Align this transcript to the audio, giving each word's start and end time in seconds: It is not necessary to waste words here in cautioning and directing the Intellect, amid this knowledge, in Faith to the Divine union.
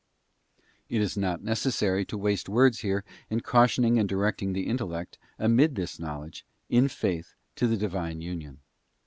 It 0.89 0.99
is 0.99 1.15
not 1.15 1.43
necessary 1.43 2.05
to 2.05 2.17
waste 2.17 2.49
words 2.49 2.79
here 2.79 3.03
in 3.29 3.41
cautioning 3.41 3.99
and 3.99 4.09
directing 4.09 4.53
the 4.53 4.65
Intellect, 4.65 5.19
amid 5.37 5.75
this 5.75 5.99
knowledge, 5.99 6.43
in 6.69 6.87
Faith 6.87 7.35
to 7.57 7.67
the 7.67 7.77
Divine 7.77 8.19
union. 8.19 8.61